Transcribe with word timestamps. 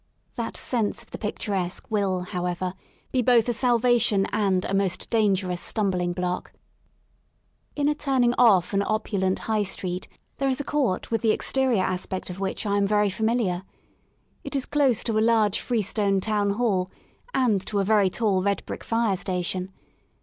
That 0.33 0.57
sense 0.57 1.03
of 1.03 1.11
the 1.11 1.19
picturesque 1.19 1.85
will, 1.91 2.21
however, 2.21 2.73
be 3.11 3.21
both 3.21 3.47
a 3.47 3.53
salvation 3.53 4.25
and 4.31 4.65
a 4.65 4.73
most 4.73 5.11
dangerous 5.11 5.61
stumbling 5.61 6.11
block. 6.11 6.53
In 7.75 7.87
a 7.87 7.93
turning 7.93 8.33
off 8.35 8.73
an 8.73 8.81
opulent 8.81 9.37
High 9.45 9.61
Street, 9.61 10.07
there 10.37 10.49
is 10.49 10.59
a 10.59 10.63
court 10.63 11.11
with 11.11 11.21
the 11.21 11.29
exterior 11.29 11.83
aspect 11.83 12.31
of 12.31 12.39
which 12.39 12.65
I 12.65 12.77
am 12.77 12.87
very 12.87 13.11
familiar. 13.11 13.61
It 14.43 14.55
is 14.55 14.65
close 14.65 15.03
to 15.03 15.19
a 15.19 15.21
large 15.21 15.59
freestone 15.59 16.19
Town 16.19 16.49
Hall 16.53 16.89
and 17.35 17.63
to 17.67 17.77
a 17.77 17.83
very 17.83 18.09
tall 18.09 18.41
red 18.41 18.65
brick 18.65 18.83
Fire 18.83 19.15
Station. 19.15 19.71